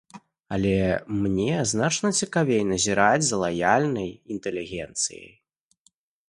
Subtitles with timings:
[0.55, 0.77] Але
[1.25, 5.31] мне значна цікавей назіраць за лаяльнай інтэлігенцыяй.